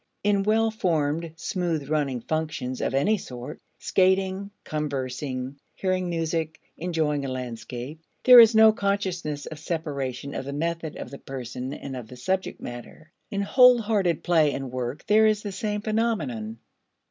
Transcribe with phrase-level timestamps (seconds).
[0.23, 7.27] In well formed, smooth running functions of any sort, skating, conversing, hearing music, enjoying a
[7.27, 12.07] landscape, there is no consciousness of separation of the method of the person and of
[12.07, 13.11] the subject matter.
[13.29, 16.57] In whole hearted play and work there is the same phenomenon.